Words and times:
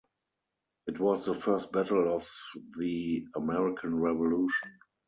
It 0.87 0.99
was 0.99 1.27
the 1.27 1.35
first 1.35 1.71
battle 1.71 2.15
of 2.15 2.27
the 2.79 3.23
American 3.35 3.93
Revolution. 3.99 4.79